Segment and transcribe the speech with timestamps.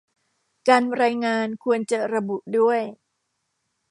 [0.67, 2.81] การรายงานควรจะระบุด้วย